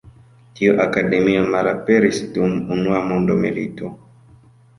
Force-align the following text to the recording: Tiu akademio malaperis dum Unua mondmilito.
Tiu 0.59 0.71
akademio 0.85 1.43
malaperis 1.55 2.23
dum 2.39 2.57
Unua 2.77 3.03
mondmilito. 3.11 3.93